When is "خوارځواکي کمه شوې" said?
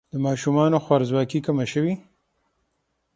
0.85-1.93